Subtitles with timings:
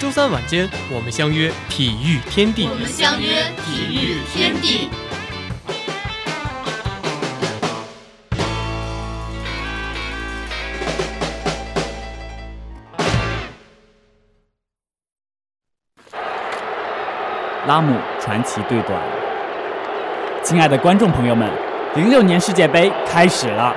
[0.00, 2.68] 周三晚间，我们相约体育天地。
[2.68, 4.90] 我们相约体育天地。
[17.66, 19.00] 拉姆传奇对短，
[20.42, 21.50] 亲爱的观众朋友们，
[21.94, 23.74] 零六年世界杯开始了，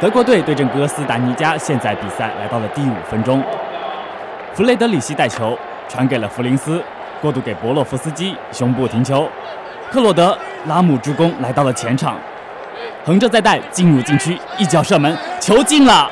[0.00, 3.42] 德国队对阵哥斯达黎加，现在比赛来到了第五分钟，
[4.52, 5.56] 弗雷德里希带球
[5.88, 6.82] 传给了弗林斯，
[7.20, 9.28] 过渡给博洛夫斯基，胸部停球，
[9.90, 12.16] 克洛德拉姆助攻来到了前场，
[13.04, 16.10] 横着再带进入禁区，一脚射门，球进了。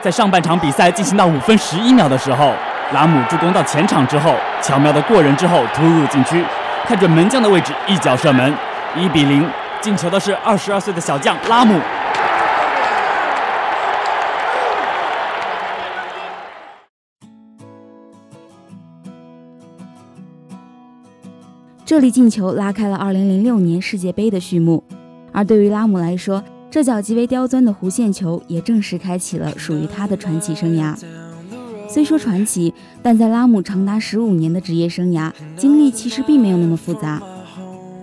[0.00, 2.52] 在上半场比赛进行到五分十一秒的时候。
[2.92, 6.44] 拉姆助攻到前场之后，巧妙的过人之后突入禁区，
[6.84, 8.52] 看准门将的位置一脚射门，
[8.96, 9.48] 一比零。
[9.80, 11.80] 进球的是二十二岁的小将拉姆。
[21.90, 24.84] 这粒进球拉开了二零零六年世界杯的序幕，
[25.32, 30.96] 而对于拉姆来说，这脚极为刁钻的弧线球也正式开启了属于他的传奇生涯。
[31.88, 37.20] 虽说传奇，但在拉姆长达十五年的职业生涯经历，其实并没有那么复杂。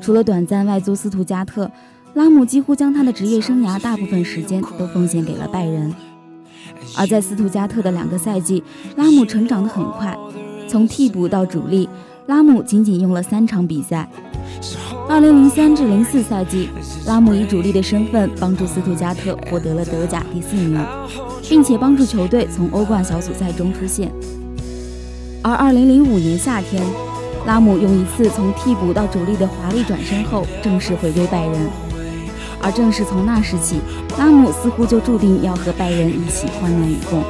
[0.01, 1.71] 除了短暂外租斯图加特，
[2.13, 5.95] 拉姆几乎将他的职业生涯大部分时间都奉献给了拜仁。
[6.97, 8.61] 而在斯图加特的两个赛季，
[8.97, 10.13] 拉姆成长得很快，
[10.67, 11.87] 从替补到主力，
[12.27, 14.07] 拉姆仅仅用了三场比赛。
[15.09, 16.69] 二零零三至零四赛季，
[17.05, 20.77] 拉姆以主力的身份帮助斯图加特获得了德甲第四名。
[21.49, 24.11] 并且帮助球队从欧冠小组赛中出线。
[25.41, 26.83] 而2005年夏天，
[27.45, 31.53] 拉姆用一次从替补到主力的华丽转身后，正式回归拜仁。
[32.61, 33.79] 而正是从那时起，
[34.19, 37.23] 拉姆似乎就注定要和拜仁一起患难与共。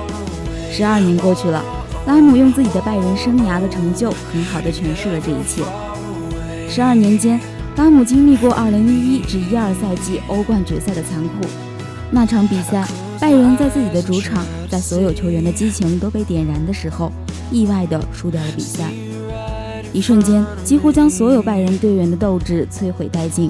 [0.72, 1.64] 十二年过去了，
[2.08, 5.62] 拉姆用自己的拜仁生涯的成就，很好的诠释了这一切。
[6.70, 7.38] 十二年间，
[7.76, 11.46] 拉姆经历过2011至12赛季欧冠决赛的残酷，
[12.10, 12.88] 那场比赛。
[13.20, 17.12] 拜仁在自己的主场，在所有球员的激情都被点燃的时候，
[17.52, 18.92] 意外的输掉了比赛。
[19.92, 23.50] 一瞬间，几乎将所有拜仁队员的斗志摧毁殆尽。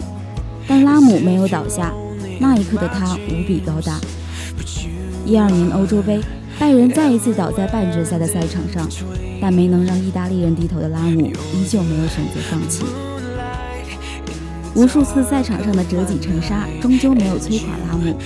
[0.66, 1.94] 但拉姆没有倒下，
[2.39, 4.00] 那一刻的他无比高大。
[5.25, 6.22] 一二年欧洲杯，
[6.59, 8.90] 拜仁再一次倒在半决赛的赛场上，
[9.40, 12.84] 但没能让意大利人低头的拉姆，依旧没有选择放弃。
[14.73, 18.18] 无数次赛场上的折戟沉沙，终究没有摧垮拉姆。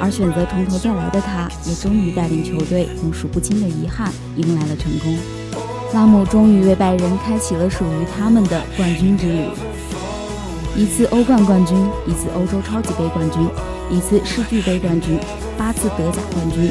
[0.00, 5.16] 而选择从头再来的他，也终于带领球队用数不清的遗憾迎来了成功。
[5.92, 9.40] 拉姆终于为拜仁开启了属于他们的冠军之旅：
[10.76, 11.76] 一次欧冠冠军，
[12.06, 13.48] 一次欧洲超级杯冠军，
[13.90, 15.18] 一次世俱杯冠军，
[15.56, 16.70] 八次德甲冠军，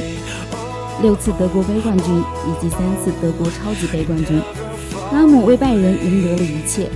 [1.02, 4.41] 六次德国杯冠军，以及三次德国超级杯冠军。
[5.13, 6.90] 拉姆为拜仁赢得了一切。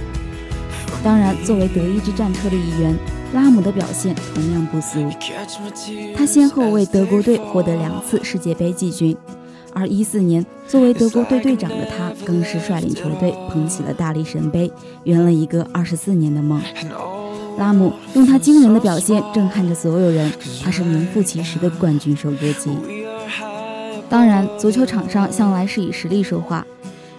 [1.04, 2.98] 当然，作为德意志战车的一员。
[3.34, 5.10] 拉姆的表现同样不俗，
[6.14, 9.16] 他先后为德国队获得两次世界杯季军，
[9.74, 14.70] 而一四年作为德国队队长的他，更是率领球队捧起了大力神杯，
[15.06, 16.62] 圆了一个二十四年的梦。
[17.58, 20.30] 拉姆用他惊人的表现震撼着所有人，
[20.62, 22.72] 他是名副其实的冠军收割机。
[24.12, 26.68] 当然，足球场上向来是以实力说话。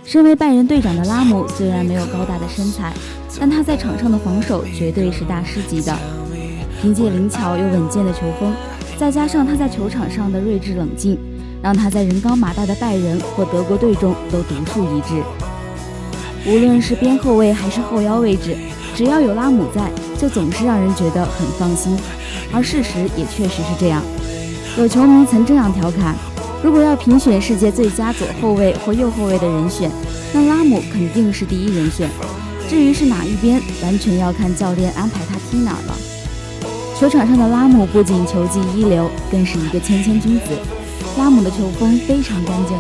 [0.05, 2.93] 身为拜仁队长的拉姆，虽然没有高大的身材，
[3.41, 5.97] 但他在场上的防守绝对是大师级的。
[6.83, 8.53] 凭借灵巧又稳健的球风，
[8.99, 11.19] 再加上他在球场上的睿智冷静，
[11.63, 15.23] 让他在人高马大的拜仁或德国队中都独树一帜。
[16.47, 18.55] 无论是边后卫还是后腰位置，
[18.95, 21.97] 只要有拉姆在，就总是让人觉得很放心。
[22.53, 24.03] 而事实也确实是这样。
[24.77, 26.15] 有球迷曾这样调侃。
[26.63, 29.91] 如果要评选世界最佳左后卫或右后卫的人选，
[30.33, 32.09] 那拉姆肯定是第一人选。
[32.69, 35.97] 至于是哪一边，完全要看教练安排他踢哪儿了。
[36.99, 40.57] 球场上的拉姆不仅球技一流，更是一个谦谦君子。
[41.19, 42.79] 拉姆的球风非常干净，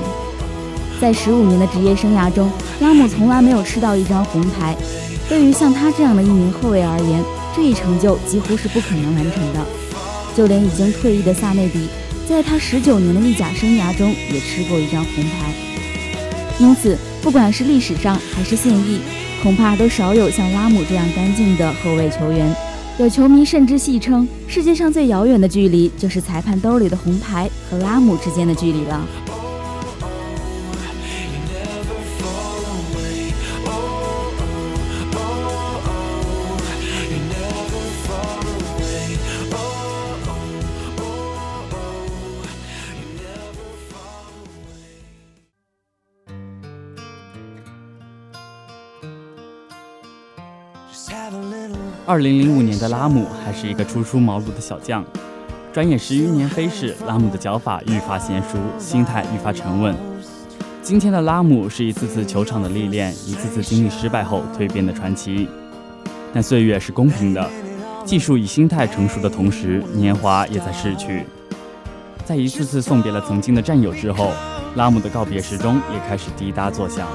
[1.01, 2.49] 在十五年的职业生涯中，
[2.81, 4.77] 拉姆从来没有吃到一张红牌。
[5.29, 7.23] 对于像他这样的一名后卫而言，
[7.57, 9.61] 这一成就几乎是不可能完成的。
[10.37, 11.89] 就连已经退役的萨内迪。
[12.33, 15.53] 在他十九年的意甲生涯中，也吃过一张红牌。
[16.59, 19.01] 因此，不管是历史上还是现役，
[19.43, 22.51] 恐怕都少有像拉姆这样干净的后卫球员。
[22.99, 29.07] 有球迷甚至戏称，世界上最遥远的距离，就是裁判兜里的红牌和拉姆之间的距离了。
[52.13, 55.03] 二零零五年的拉姆还是一个初出茅庐的小将，
[55.73, 59.97] 转眼十余年飞逝，拉姆的脚法愈发娴熟，心态愈发沉稳。
[60.83, 65.49] 今天的拉姆是一次次球场的历练，一次次经历失败后蜕变的传奇。
[66.35, 67.49] 但岁月是公平的，
[68.05, 71.25] 技术与心态成熟的同时，年华也在逝去。
[72.27, 74.33] 在一次次送别了曾经的战友之后，
[74.75, 77.09] 拉姆的告别时钟也开始滴答作响。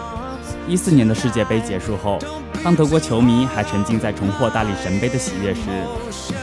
[0.67, 2.19] 一四年的世界杯结束后。
[2.63, 5.61] 当德国球迷还沉浸在重获大力神杯的喜悦时，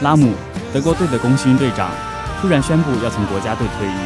[0.01, 0.33] 拉姆，
[0.73, 1.91] 德国队的功勋队长，
[2.41, 3.99] 突然宣布要从国家队退役。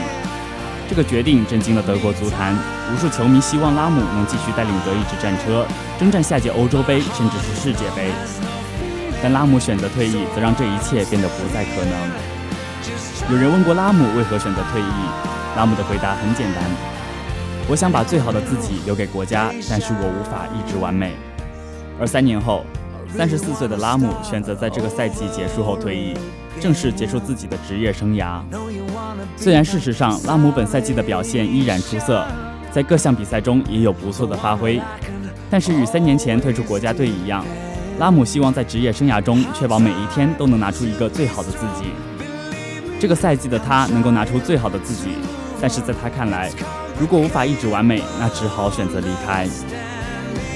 [0.89, 2.57] 这个决定震惊了德国足坛，
[2.91, 5.65] 无数球迷希望拉姆能继续带领德意志战车
[5.99, 8.11] 征战下届欧洲杯，甚至是世界杯。
[9.21, 13.31] 但拉姆选择退役，则让这一切变得不再可能。
[13.31, 14.93] 有人问过拉姆为何选择退役，
[15.55, 16.63] 拉姆的回答很简单：
[17.69, 21.13] 我想把最好的自己留给国家，但是我无法一直完美。
[21.99, 22.65] 而三年后，
[23.15, 26.15] 三十四岁的拉姆选择在这个赛季结束后退役，
[26.59, 28.41] 正式结束自己的职业生涯。
[29.37, 32.25] 虽然事实上拉姆本赛季的表现依然出色，
[32.71, 34.81] 在各项比赛中也有不错的发挥，
[35.51, 37.45] 但是与三年前退出国家队一样，
[37.99, 41.91] 拉姆希望在职业生涯中确保每一天都能拿出一个最好的自己。
[42.99, 45.09] 这个赛季的他能够拿出最好的自己，
[45.61, 46.49] 但是在他看来，
[46.99, 49.47] 如果无法一直完美，那只好选择离开。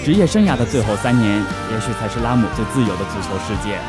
[0.03, 1.37] 职业生涯的最后三年，
[1.71, 3.79] 也许才是拉姆最自由的足球世界。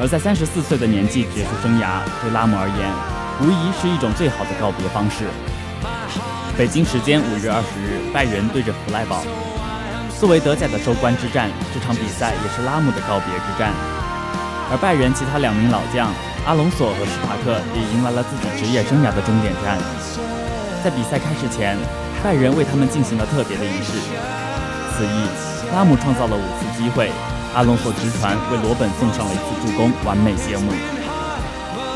[0.00, 2.90] 而在三十四岁的年纪结束生涯，对拉姆而言，
[3.38, 5.30] 无疑是一种最好的告别方式。
[6.58, 9.22] 北京时间五月二十日，拜仁对着弗赖堡。
[10.18, 13.70] 作为德甲的收官之战，这场比赛也是拉姆的告别之战。
[14.72, 16.10] 而拜仁其他两名老将
[16.46, 19.78] 阿隆索和史塔克也迎来了自己职业生涯的终点站。
[20.84, 21.78] 在比赛开始前，
[22.22, 23.92] 拜仁为他们进行了特别的仪式。
[24.92, 27.10] 此役，拉姆创造了五次机会，
[27.54, 30.70] 阿隆索直传为罗本送上了一次助攻，完美谢幕。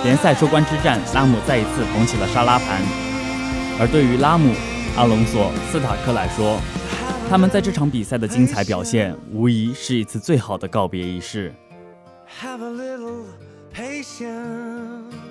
[0.04, 2.80] 联赛收官之战，拉姆再一次捧起了沙拉盘。
[3.78, 4.54] 而对于拉姆、
[4.96, 6.58] 阿隆索、斯塔克来说，
[7.28, 11.54] 他们在这场比赛的精彩表现，无疑是一次最好的告别仪式。
[12.40, 13.26] Have little
[13.70, 15.27] patience.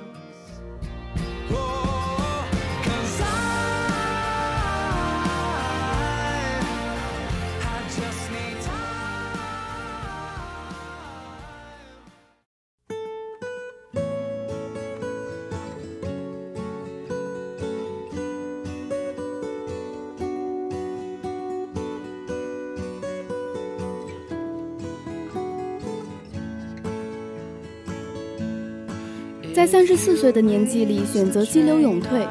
[29.68, 32.26] 三十四岁的年纪里选择激流勇退，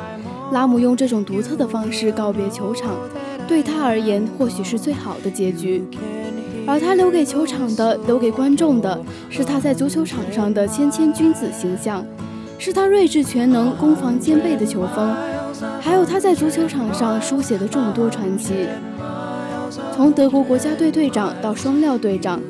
[0.52, 2.94] 拉姆用这种独特的方式告别球场，
[3.46, 5.84] 对他而言或许是最好的结局。
[6.66, 12.04] 而他留给球场的、留给观众的，是他在足球场上的谦谦君子形象，
[12.58, 15.14] 是他睿智全能、攻防兼备的球风，
[15.78, 18.66] 还有他在足球场上书写的众多传奇。
[19.94, 22.40] 从德国国家队队长到双料队长，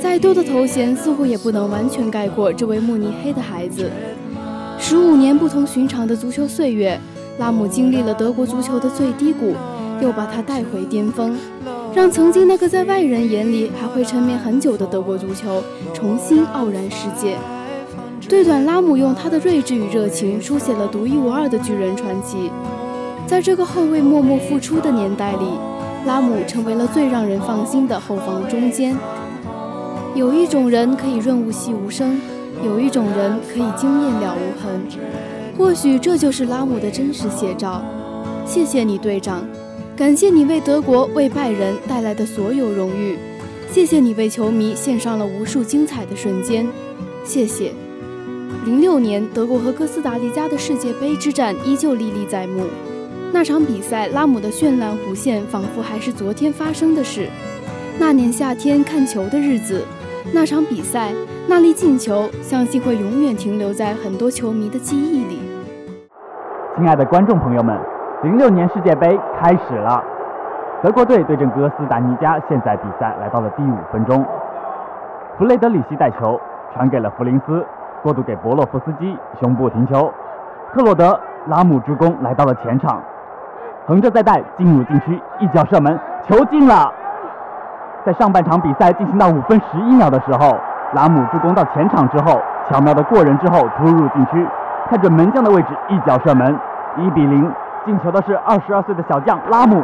[0.00, 3.90] 再多的头衔似乎也不能完全概括这位慕尼黑的孩子。
[4.88, 6.98] 十五年不同寻常的足球岁月，
[7.38, 9.54] 拉姆经历了德国足球的最低谷，
[10.00, 11.36] 又把他带回巅峰，
[11.94, 17.36] 让曾经那个在外人眼里还会沉眠很久的德国足球重新傲然世界。
[18.30, 22.50] 队短拉姆用他的睿智与热情书写了独一无二的巨人传奇。
[23.26, 25.44] 在这个后卫默默付出的年代里，
[26.06, 28.96] 拉姆成为了最让人放心的后防中坚。
[30.14, 32.18] 有一种人可以润物细无声。
[32.64, 34.80] 有一种人可以惊艳了无痕，
[35.56, 37.82] 或许这就是拉姆的真实写照。
[38.44, 39.46] 谢谢你，队长，
[39.96, 43.18] 感谢你为德国、为拜仁带来的所有荣誉，
[43.70, 46.66] 谢谢你为球迷献上了无数精彩的瞬间，
[47.24, 47.72] 谢谢。
[48.64, 52.64] 零六年德国和哥斯达黎加的世界杯之战依旧历历在目，
[53.32, 57.28] 那场比赛拉姆的绚烂弧线仿佛还是昨天发生的事。
[57.98, 59.84] 那年夏天看球的日子，
[60.34, 61.08] 那场比赛。
[61.50, 65.40] 那粒进球，相信会永远停留在很多球迷的记忆里。
[66.76, 67.74] 亲爱的观众朋友们，
[68.22, 70.04] 零六年世界杯开始了，
[70.82, 74.22] 德国队对阵哥斯达黎加，现在比赛来到了第五分钟。
[75.38, 76.38] 弗雷德里希带球
[76.74, 77.64] 传给了弗林斯，
[78.02, 80.12] 过渡给博洛夫斯基，胸部停球。
[80.74, 83.02] 克洛德拉姆助攻来到了前场，
[83.86, 85.98] 横着再带进入禁区，一脚射门，
[86.28, 86.92] 球进了。
[88.08, 90.56] 在上半场比赛进行到五分十一秒的时候，
[90.94, 94.48] 拉姆助攻到前场之后，巧妙的过人之后突入禁区，
[94.88, 96.58] 看准门将的位置，一脚射门，
[96.96, 97.52] 一比零。
[97.84, 99.82] 进球的是二十二岁的小将拉姆。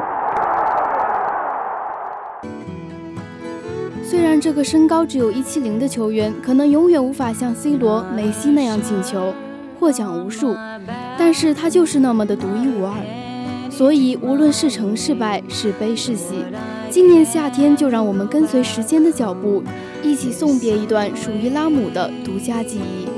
[4.03, 9.35] 虽然这个身高只有一七零的球员可能永远无法像 C 罗、梅西那样进球、
[9.79, 10.57] 获奖无数，
[11.19, 12.95] 但是他就是那么的独一无二。
[13.71, 16.43] 所以无论是成是败，是悲是喜，
[16.95, 19.65] 今年夏天就让我们跟随时间的脚步，
[20.01, 23.09] 一起送别一段属于拉姆的独家记忆。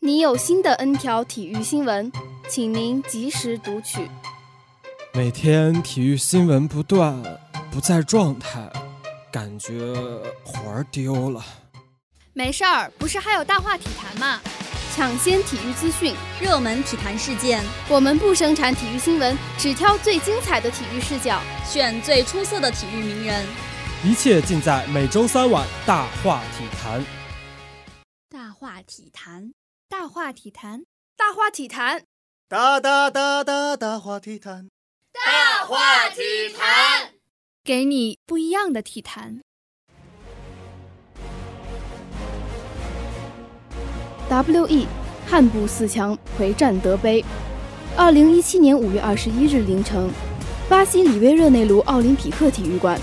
[0.00, 2.10] 你有新的 N 条体育新闻，
[2.48, 4.08] 请您及时读取。
[5.12, 7.22] 每天体育新闻不断，
[7.70, 8.70] 不在状态，
[9.30, 9.72] 感觉
[10.44, 11.44] 魂儿丢了。
[12.32, 14.40] 没事儿，不是还有大话体坛吗？
[14.94, 23.46] 抢先体育资讯，热门体坛事件，我们不生产体育新闻，只挑最精彩的体育视角，选最出色的体育名人。
[24.04, 27.04] 一切尽在每周三晚大话体坛。
[28.28, 29.52] 大话体坛。
[29.88, 30.84] 大话体坛，
[31.16, 32.04] 大话体坛，
[32.48, 34.68] 大大大大大话体坛，
[35.12, 37.14] 大话体坛，
[37.68, 39.40] 给你不一样的体坛。
[44.30, 44.86] W.E.
[45.26, 47.22] 汉步四强回战德杯。
[47.94, 50.08] 二零一七年五月二十一日凌晨，
[50.66, 52.98] 巴西里约热内卢奥林匹克体育馆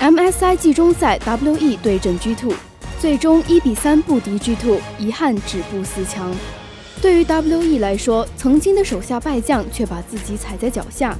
[0.00, 0.56] ，M.S.I.
[0.56, 1.76] 季中赛 W.E.
[1.80, 2.52] 对阵 G2。
[2.98, 6.34] 最终一比三不敌 G2，遗憾止步四强。
[7.00, 11.16] 对于 WE 来说，曾经的手下败将却把自己踩在脚下，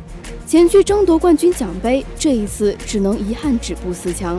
[0.52, 4.38] 前去争夺冠军奖杯，这一次只能遗憾止步四强。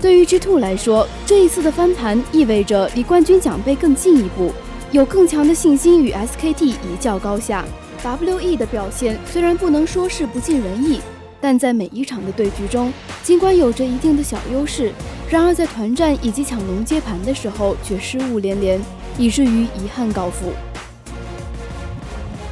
[0.00, 4.52] 对于 G Two 来说，这一次的翻盘意味着离冠军奖杯更进一步，
[4.92, 7.64] 有更强的信心与 SKT 一较高下。
[8.04, 11.00] WE 的表现虽然不能说是不尽人意。
[11.40, 12.92] 但在每一场的对局中，
[13.24, 14.92] 尽管有着一定的小优势，
[15.28, 18.80] 然而在团战以及抢龙接盘的时候却失误连连，
[19.18, 20.52] 以至于遗憾告负。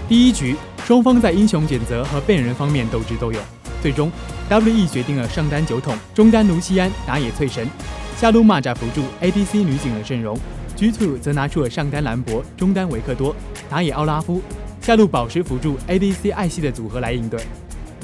[0.09, 0.57] 第一局，
[0.89, 3.39] 双方在英雄选择和变人方面斗智斗勇，
[3.83, 4.11] 最终
[4.49, 7.69] W.E 决定了上单酒桶、中单卢锡安、打野翠神，
[8.17, 10.35] 下路蚂蚱辅助 A.D.C 女警的阵容
[10.79, 13.37] ；G2 则拿出了上单兰博、中单维克多、
[13.69, 14.41] 打野奥拉夫、
[14.81, 17.39] 下路宝石辅助 A.D.C 艾希的组合来应对。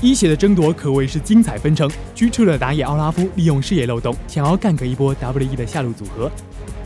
[0.02, 1.90] 一血的争夺可谓是精彩纷呈。
[2.14, 6.30] 居处的打野奥拉夫利用视野漏洞，想要干个一波 W.E 的下路组合。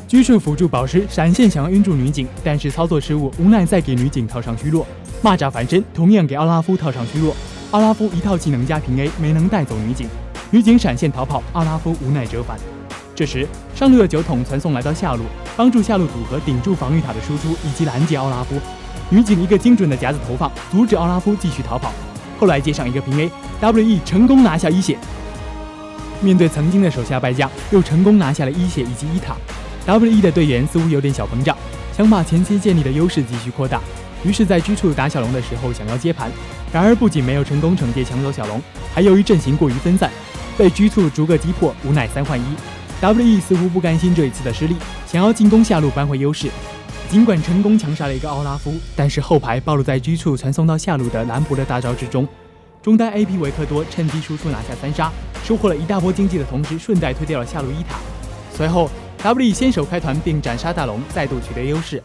[0.06, 4.86] 居处辅助宝石闪现想要晕住女警，但是操作失误，无奈再给女警套上虚弱。
[5.22, 7.34] 蚂蚱反身同样给奥拉夫套上虚弱。
[7.72, 10.08] 奥拉夫一套技能加平 A 没能带走女警，
[10.50, 12.58] 女警闪现逃跑，奥拉夫无奈折返。
[13.14, 15.24] 这时上路的酒桶传送来到下路，
[15.56, 18.54] 帮助下路组合顶住防御塔的输出以及拦截奥拉夫。
[19.10, 21.92] 女警一个精准的夹子投放，阻止奥拉夫继续逃跑。
[22.38, 24.96] 后来接上一个平 A，W.E 成功拿下一血。
[26.20, 29.34] 面对曾经的手下败将，又成功拿下了一血以及一塔。
[29.84, 31.56] W.E 的队员似乎有点小膨胀，
[31.96, 33.80] 想把前期建立的优势继续扩大。
[34.24, 36.30] 于是，在居处打小龙的时候想要接盘，
[36.72, 38.60] 然而不仅没有成功惩戒抢走小龙，
[38.94, 40.10] 还由于阵型过于分散，
[40.56, 42.44] 被居处逐个击破，无奈三换一。
[43.00, 44.74] W.E 似乎不甘心这一次的失利，
[45.06, 46.48] 想要进攻下路扳回优势。
[47.08, 52.26] 尽管成功强杀了一个奥拉夫，但是后排暴露在居处传送到下路的兰博的大招之中。
[52.82, 55.12] 中单 AP 维克多趁机输出拿下三杀，
[55.44, 57.98] 收获了一大波经济的同时，顺带推掉了下路一塔。
[58.52, 58.90] 随后
[59.22, 62.02] W E 先手开团并斩杀大龙，再度取得优势。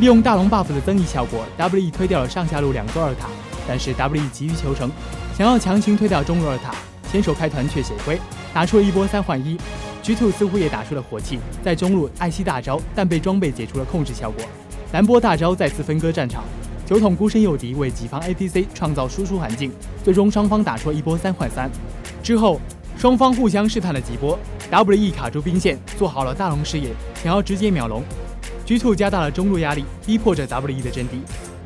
[0.00, 3.28] 利用大龙 buff 的增益效果，we 推掉了上下路两座二塔。
[3.68, 4.90] 但是 we 急于求成，
[5.36, 6.74] 想要强行推掉中路二塔，
[7.12, 8.18] 先手开团却血亏，
[8.54, 9.58] 打出了一波三换一。
[10.02, 14.42] G2 似乎也打出了火气，在中路艾希大招，但被装备解除了控制效果。
[14.94, 16.44] 兰波大招再次分割战场，
[16.86, 19.70] 酒桶孤身诱敌，为己方 ADC 创造输出环境。
[20.02, 21.70] 最终双方打出了一波三换三。
[22.22, 22.58] 之后
[22.96, 24.38] 双方互相试探了几波
[24.70, 26.88] ，WE 卡住兵线，做好了大龙视野，
[27.22, 28.02] 想要直接秒龙。
[28.70, 31.20] G2 加大了中路压力，逼迫着 WE 的阵地。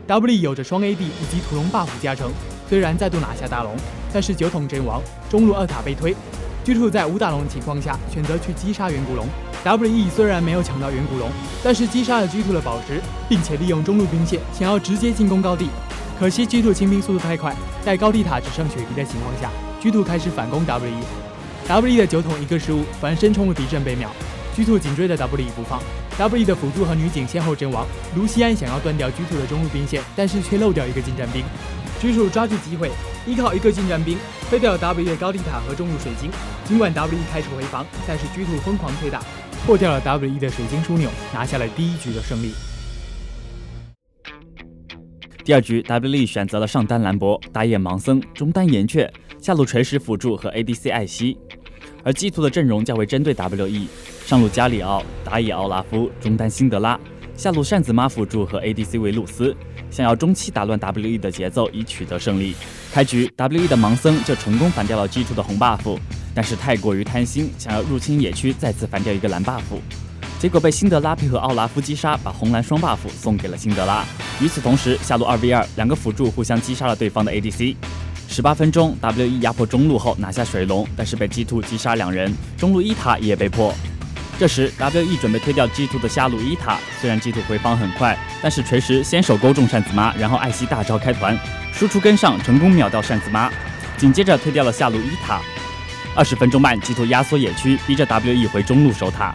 [0.07, 2.33] WE 有着双 AD 以及屠龙 buff 加成，
[2.67, 3.77] 虽然再度拿下大龙，
[4.11, 6.17] 但是酒桶阵亡，中路二塔被推。
[6.65, 9.27] G2 在无大龙的情况下，选择去击杀远古龙。
[9.65, 11.29] W.E 虽然没有抢到远古龙，
[11.63, 15.69] 但是击杀了 G2 的宝石，并且利用中路兵线想要直接进攻高地。
[16.19, 19.51] 可惜 G2 清兵速度太快，在高地塔只剩血滴的情况下
[19.83, 24.11] ，G2 开始反攻 W1，W1 的酒桶一个失误，反身冲入敌阵被秒
[24.55, 25.83] ，G Two 紧追着 W E 不放
[26.17, 31.45] ，W E 的辅助和女警先后阵亡，卢锡安想要断掉 G Two 的中路兵线，但是却漏掉一个近战兵。
[32.01, 32.91] G Two 抓住机会，
[33.27, 34.19] 依靠一个近战兵
[34.49, 36.31] 推掉 W E 的高地塔和中路水晶，
[36.65, 39.23] 尽管 W E 开始回防，但是 G Two 疯狂推打，
[39.67, 42.53] 破掉了 W E 的水晶枢纽，拿下了第一局的胜利。
[45.45, 51.37] 第二局，W.E 选择了上单兰博、打野盲僧、中单岩雀、下路锤石辅助和 A.D.C 艾希，
[52.05, 53.89] 而 G 图的阵容较为针对 W.E，
[54.27, 57.01] 上路加里奥、打野奥拉夫、中单辛德拉，
[57.35, 59.57] 下路扇子妈辅助和 A.D.C 维鲁斯，
[59.91, 62.55] 想要中期打乱 W.E 的节奏以取得胜利。
[62.93, 65.99] 开局，W.E 的盲僧就成功反掉了 G 图的红 buff，
[66.35, 69.63] 但是太过于贪心，想要入侵野区再次反掉一个蓝 buff。
[70.39, 74.05] 结果被辛德拉配合奥拉夫击杀，把红蓝双 buff 送给了辛德拉。
[74.43, 77.75] 与此同时，下路二 v 二，两个辅助互相击杀了对方的 ADC。
[78.35, 83.73] 十八分钟，W1 压迫中路后拿下水龙，但是被 G2 击杀两人，中路一塔也被破。
[84.41, 91.39] 这时，W1 准备推掉 G2 的下路一塔，虽然 G2 回防很快，但是锤石先手勾中扇子妈，然后艾希大招开团，
[91.73, 93.53] 输出跟上，成功秒掉扇子妈，
[93.97, 95.41] 紧接着推掉了下路一塔。
[96.17, 99.33] 二十分钟半，G2 压缩野区，逼着 W1 回中路守塔。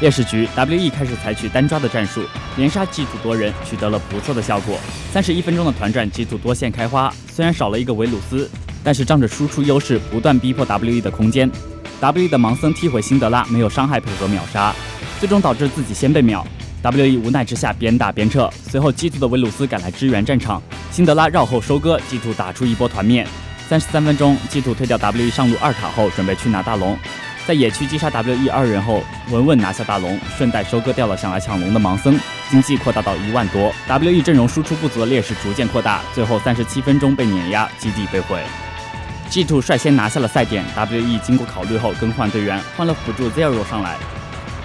[0.00, 2.22] 劣势局，W.E 开始采取单抓的战术，
[2.56, 4.78] 连杀 G 土多人，取得了不错的效果。
[5.10, 8.50] 三十一分钟的团战，G 土多线开花，虽然少了一个维鲁斯，
[8.84, 11.50] 但是仗着输出优势，不断逼迫 W.E 的空间。
[11.98, 14.74] W.E 的盲僧踢毁辛德拉，没有伤害配合秒杀，
[15.18, 16.46] 最终导致自己先被秒。
[16.82, 20.62] W.E 无奈之下边打边撤，随后 G 土的维鲁斯赶来支援战场，
[20.92, 23.26] 辛德拉绕后收割，G 土打出一波团灭。
[23.66, 26.96] 三十三分钟，G 土推掉 W.E 上路二塔后，准备去拿大龙。
[27.46, 32.18] 在野区击杀 W.E 二人后，稳稳拿下大龙，顺带收割掉了想来抢龙的盲僧，
[32.50, 33.72] 经济扩大到一万多。
[33.86, 38.42] W.E 阵容输出不足的劣势逐渐扩大，最后三十七分钟被碾压，基地被毁。
[39.30, 43.96] G2 率先拿下了赛点，W.E 经过考虑后更换队员，换了辅助 Zero 上来。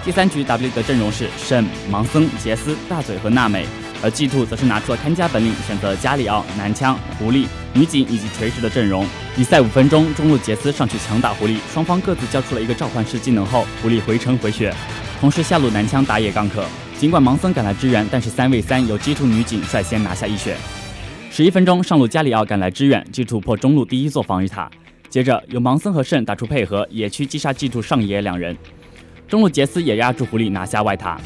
[0.04, 3.64] 第三局 W E 的阵容是圣、盲僧、杰斯、大嘴和娜美。
[4.02, 9.06] 而 G2 则是拿出了看家本领，选择加里奥、男枪、狐狸、女警以及锤石的阵容。
[9.34, 14.74] 比赛五分钟，中路杰斯上去强打狐狸，双方各自交出了一个召唤师技能后，狐狸回城回血。
[15.18, 16.50] 同时下路男枪打野 gank，
[16.98, 20.54] 尽管盲僧赶来支援，但是三 v 三由 G2 女警率先拿下一血。
[21.30, 24.70] 十一分钟，上路加里奥赶来支援，G2 破中路第一座防御塔。
[25.08, 28.54] 接着由盲僧和圣打出配合，野区击杀 G2 上野两人。
[29.26, 31.18] 中路杰斯也压住狐狸拿下外塔。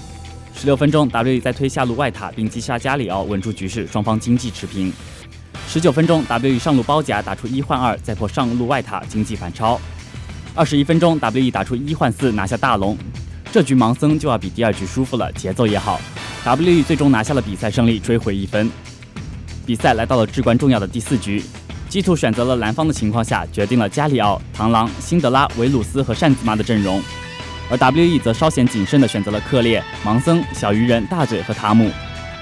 [0.54, 4.92] 十六分钟，W 在推下路外塔，并击杀加里奥，稳住局势，双方经济持平。
[5.68, 9.78] 十九分钟，W E 上路包夹，打出一换二，再破上路外塔，经济反超。
[10.54, 12.96] 二十一分钟，W E 打出一换四，拿下大龙。
[13.52, 16.00] 这局盲僧就要比第二局舒服了，节奏也好。
[16.44, 18.70] W E 最终拿下了比赛胜利，追回一分。
[19.66, 21.42] 比赛来到了至关重要的第四局
[21.90, 27.02] ，G Two 选择了蓝方的情况下，决定了加里奥、螳螂、辛德拉、维鲁斯和扇子妈的阵容。
[27.68, 31.90] 而 W.E 则稍显谨慎地选择了克烈、盲僧、小鱼人、大嘴和塔姆。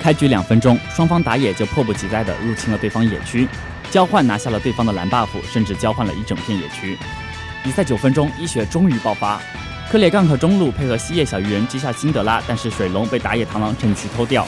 [0.01, 3.49] 开局两分钟，双方打野就迫不及待地入侵了对方野区，
[3.91, 6.99] 交换拿下了对方的蓝 buff，甚至交换了一整片野区。
[7.63, 9.41] 比赛九分钟，一血终于爆发，
[9.91, 14.47] 克烈 gank 中路配合蜥蜴小鱼人击杀辛德拉，但是水龙被打野螳螂趁机偷掉。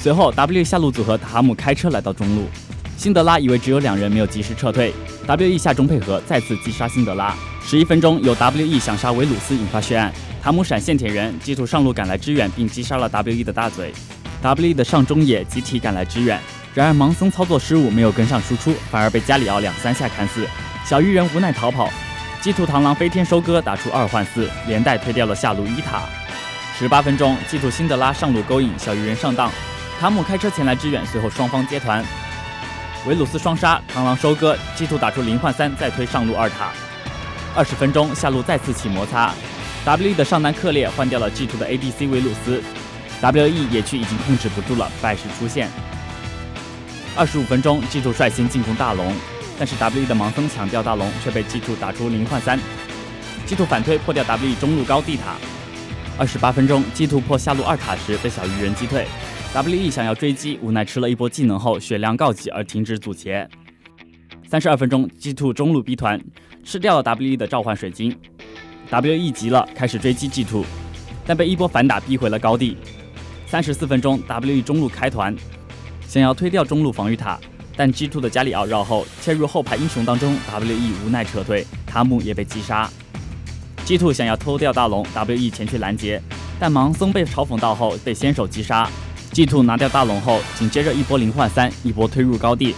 [0.00, 2.48] 随后 W 下路组合塔姆开车来到中路，
[2.96, 4.94] 辛德拉以为只有两人，没有及时撤退
[5.26, 7.34] ，W.E 下中配合再次击杀辛德拉。
[7.62, 10.10] 十一分钟，由 W.E 想杀维鲁斯引发血案，
[10.42, 13.92] 塔姆闪现铁人，基图上路赶来支援，并击杀了 W.E 的大嘴。
[14.40, 16.40] W 的上中野集体赶来支援，
[16.72, 20.46] 然而盲僧操作失误，没有跟上输出，反而被加里奥两三下砍死。
[20.84, 21.90] 小鱼人无奈逃跑，
[22.40, 26.02] 基图螳螂飞天收割，打出二换四，连带推掉了下路一塔。
[26.78, 29.50] 十八分钟，基图辛德拉上路勾引小鱼人上当，
[29.98, 32.04] 塔姆开车前来支援，随后双方接团，
[33.06, 36.70] 维鲁斯双杀，螳螂收割，基图打出零换三，再推上路二塔。
[37.56, 39.34] 二十分钟，下路再次起摩擦
[39.84, 42.62] ，W 的上单克烈换掉了 G 图的 ADC 维鲁斯
[43.20, 45.68] ，WE 野区已经控制不住了，败势出现。
[47.16, 49.12] 二十五分钟，G Two 率先进攻大龙，
[49.58, 52.58] 但是 W E 的盲僧抢掉大龙，却被 G Two 打出零换三
[53.46, 55.36] ，G Two 反推破掉 W E 中路高地塔。
[56.18, 59.06] 二十八分钟，G Two 破下路二塔时被小鱼人击退
[59.54, 63.48] ，WE 想要追击，无奈吃了一波技能后血量告急而停止阻截。
[64.48, 66.20] 三十二分钟，G Two 中路 B 团。
[66.64, 68.14] 吃掉了 W.E 的召唤水晶
[68.90, 70.62] ，W.E 急了，开始追击 G2，
[71.24, 72.76] 但被一波反打逼回了高地。
[73.50, 75.34] 三十四分钟，W.E 中路开团，
[76.06, 77.38] 想要推掉中路防御塔，
[77.74, 82.90] 但 G2 的加里奥绕后切入后排英雄当中，W.E 无奈撤退，塔姆也被击杀。
[83.86, 86.20] G2 想要偷掉大龙，W.E 前去拦截，
[86.60, 88.86] 但盲僧被嘲讽到后被先手击杀。
[89.32, 92.74] G2 拿掉大龙后，紧接着一波零换三，一波推入高地，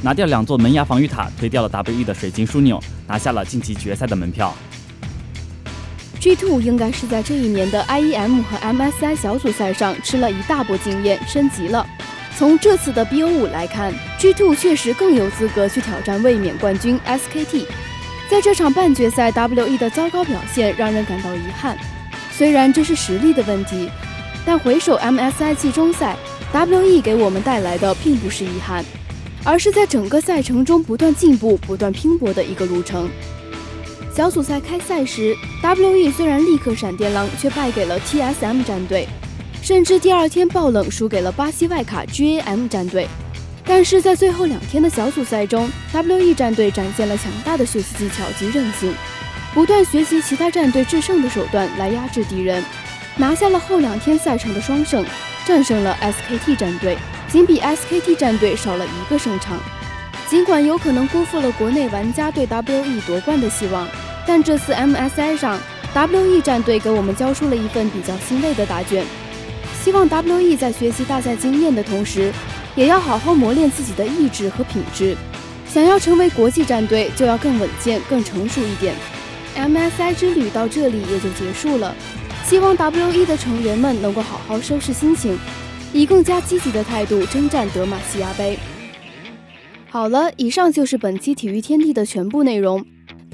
[0.00, 4.54] 拿掉两座门牙防御塔，推掉了 WE 的水晶枢纽，拿下了晋级决赛的门票。
[6.20, 11.86] G2 应该是在这一年的 IEM 和 MSI 小组赛上吃了一大波经验，升级了。
[12.36, 17.64] 从这次的 BO5 来看，G2 确实更有资格去挑战卫冕冠军 SKT。
[18.28, 21.78] 在这场半决赛，WE 的糟糕表现让人感到遗憾。
[22.32, 23.88] 虽然这是实力的问题，
[24.44, 26.16] 但回首 MSI 季中赛
[26.52, 28.84] ，WE 给我们带来的并不是遗憾，
[29.44, 33.08] 而是在整个赛程中不断进步、不断拼搏的一个路程。
[34.16, 39.06] 小组赛开赛时，WE 虽然力克闪电狼，却败给了 TSM 战队。
[39.60, 43.06] 甚至第二天爆冷输给了巴西外卡 GAM 战队，
[43.66, 48.90] 但是在最后两天的小组赛中，WE 战队展现了强大的血习技巧及韧性，
[49.52, 52.64] 不断学习其他战队制胜的手段来压制敌人，
[53.16, 55.04] 拿下了后两天赛程的双胜，
[55.44, 56.96] 战胜了 SKT 战队，
[57.28, 59.58] 仅比 SKT 战队少了一个胜场。
[60.26, 63.86] 尽管有可能辜负了国内玩家对 WE 夺冠的希望，
[64.26, 65.58] 但这次 MSI 上
[65.94, 69.04] ，WE 战队给我们交出了一份比较欣慰的答卷。
[69.82, 72.32] 希望 WE 在学习大赛经验的同时，
[72.74, 75.16] 也要好好磨练自己的意志和品质。
[75.68, 78.94] 想要成为国际战队，就要更稳健、更成熟一点。
[79.56, 81.94] MSI 之旅到这里也就结束了。
[82.44, 85.38] 希望 WE 的成员们能够好好收拾心情，
[85.92, 88.58] 以更加积极的态度征战德玛西亚杯。
[89.88, 92.84] 好了，以上就是本期体育天地的全部内容。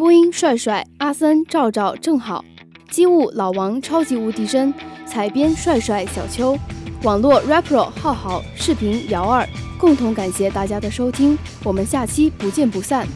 [0.03, 2.45] 播音：帅帅、阿森、赵赵、正好；
[2.91, 4.75] 机务：老王、超级无敌真。
[5.07, 6.59] 采编帅帅小邱，
[7.05, 13.07] 网络 rapper 浩浩，视频姚二，共同感谢大家的收听，我们下期不见不散。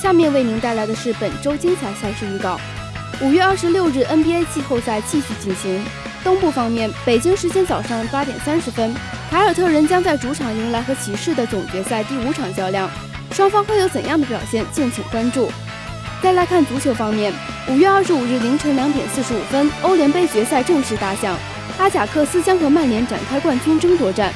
[0.00, 2.58] 下面为您带来的是本周精彩赛事预告。
[3.20, 5.84] 五月二十六日 NBA 季后赛继续进行。
[6.24, 8.94] 东部方面，北京时间早上八点三十分，
[9.30, 12.90] 凯尔特人将在主场迎来和骑士的总决赛第五场较量。
[13.30, 14.66] 双方会有怎样的表现？
[14.72, 15.48] 敬请关注。
[16.20, 17.32] 再来看足球方面，
[17.68, 21.38] 五月二十五日凌晨两点四十五分，欧联杯决赛正式打响，
[21.78, 24.32] 阿贾克斯将和曼联展开冠军争夺战。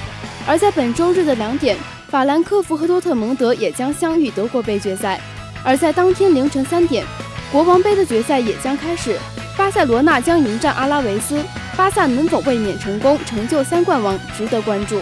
[0.46, 1.76] 而在本周日的两点，
[2.08, 5.20] 法兰克福和多特蒙德也将相遇德国杯决赛。
[5.64, 7.04] 而在当天凌晨三点，
[7.50, 9.18] 国王杯的决赛也将开始，
[9.56, 11.42] 巴塞罗那将迎战阿拉维斯，
[11.76, 15.00] 巴萨能否卫冕成功，成就三冠王，值得关注。